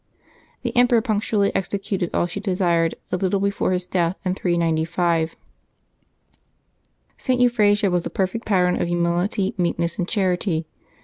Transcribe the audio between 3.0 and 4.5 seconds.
a little before his death in